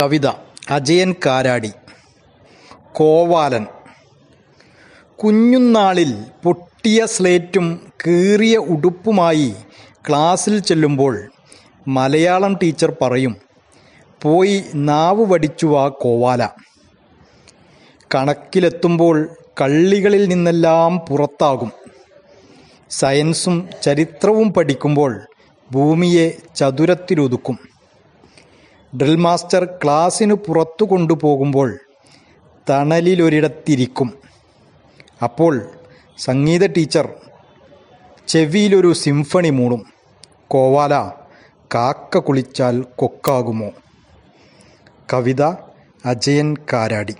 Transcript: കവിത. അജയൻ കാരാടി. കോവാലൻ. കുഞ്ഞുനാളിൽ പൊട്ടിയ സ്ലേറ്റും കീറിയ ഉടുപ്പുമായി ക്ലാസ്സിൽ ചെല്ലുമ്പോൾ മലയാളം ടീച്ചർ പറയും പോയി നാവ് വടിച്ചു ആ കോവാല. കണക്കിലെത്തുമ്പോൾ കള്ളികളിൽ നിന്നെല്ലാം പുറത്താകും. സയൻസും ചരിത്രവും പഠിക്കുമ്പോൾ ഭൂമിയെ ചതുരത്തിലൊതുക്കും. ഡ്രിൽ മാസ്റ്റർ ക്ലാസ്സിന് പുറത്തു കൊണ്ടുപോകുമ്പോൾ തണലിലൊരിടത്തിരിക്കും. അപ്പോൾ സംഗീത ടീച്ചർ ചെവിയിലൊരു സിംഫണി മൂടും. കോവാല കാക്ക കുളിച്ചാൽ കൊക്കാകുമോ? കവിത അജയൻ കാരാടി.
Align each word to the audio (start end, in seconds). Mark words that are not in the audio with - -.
കവിത. 0.00 0.26
അജയൻ 0.70 1.14
കാരാടി. 1.26 1.72
കോവാലൻ. 2.92 3.66
കുഞ്ഞുനാളിൽ 5.24 6.24
പൊട്ടിയ 6.42 7.06
സ്ലേറ്റും 7.06 7.92
കീറിയ 8.06 8.56
ഉടുപ്പുമായി 8.56 9.54
ക്ലാസ്സിൽ 10.08 10.58
ചെല്ലുമ്പോൾ 10.58 11.30
മലയാളം 11.88 12.58
ടീച്ചർ 12.62 12.96
പറയും 13.02 13.36
പോയി 14.22 14.64
നാവ് 14.74 15.26
വടിച്ചു 15.26 15.78
ആ 15.78 15.88
കോവാല. 15.88 16.48
കണക്കിലെത്തുമ്പോൾ 18.14 19.28
കള്ളികളിൽ 19.60 20.28
നിന്നെല്ലാം 20.28 20.98
പുറത്താകും. 20.98 21.72
സയൻസും 22.90 23.68
ചരിത്രവും 23.82 24.52
പഠിക്കുമ്പോൾ 24.52 25.20
ഭൂമിയെ 25.72 26.36
ചതുരത്തിലൊതുക്കും. 26.56 27.71
ഡ്രിൽ 28.96 29.16
മാസ്റ്റർ 29.16 29.64
ക്ലാസ്സിന് 29.64 30.34
പുറത്തു 30.34 30.84
കൊണ്ടുപോകുമ്പോൾ 30.84 31.78
തണലിലൊരിടത്തിരിക്കും. 32.70 34.14
അപ്പോൾ 35.22 35.70
സംഗീത 36.18 36.66
ടീച്ചർ 36.66 37.08
ചെവിയിലൊരു 38.28 38.92
സിംഫണി 38.92 39.50
മൂടും. 39.50 39.86
കോവാല 40.48 41.12
കാക്ക 41.74 42.18
കുളിച്ചാൽ 42.18 42.84
കൊക്കാകുമോ? 42.96 43.70
കവിത 45.12 45.42
അജയൻ 46.04 46.56
കാരാടി. 46.72 47.14